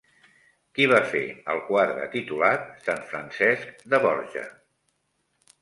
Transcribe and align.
Qui 0.77 0.87
va 0.91 1.01
fer 1.11 1.21
el 1.53 1.61
quadre 1.67 2.07
titulat 2.15 2.65
Sant 2.87 3.05
Francesc 3.13 3.87
de 3.95 4.01
Borja? 4.07 4.51